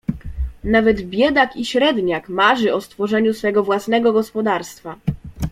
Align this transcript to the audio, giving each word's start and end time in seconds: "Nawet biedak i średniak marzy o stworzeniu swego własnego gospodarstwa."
"Nawet 0.63 1.01
biedak 1.01 1.55
i 1.55 1.65
średniak 1.65 2.29
marzy 2.29 2.73
o 2.73 2.81
stworzeniu 2.81 3.33
swego 3.33 3.63
własnego 3.63 4.13
gospodarstwa." 4.13 4.95